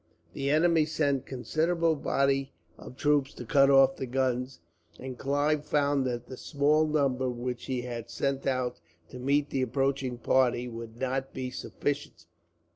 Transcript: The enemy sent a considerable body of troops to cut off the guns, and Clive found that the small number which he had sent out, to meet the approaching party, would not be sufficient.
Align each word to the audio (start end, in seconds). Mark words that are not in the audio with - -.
The 0.33 0.49
enemy 0.49 0.85
sent 0.87 1.19
a 1.19 1.25
considerable 1.25 1.95
body 1.95 2.53
of 2.75 2.97
troops 2.97 3.35
to 3.35 3.45
cut 3.45 3.69
off 3.69 3.97
the 3.97 4.07
guns, 4.07 4.59
and 4.99 5.15
Clive 5.15 5.63
found 5.63 6.07
that 6.07 6.25
the 6.25 6.37
small 6.37 6.87
number 6.87 7.29
which 7.29 7.65
he 7.65 7.83
had 7.83 8.09
sent 8.09 8.47
out, 8.47 8.79
to 9.09 9.19
meet 9.19 9.51
the 9.51 9.61
approaching 9.61 10.17
party, 10.17 10.67
would 10.67 10.97
not 10.97 11.33
be 11.35 11.51
sufficient. 11.51 12.25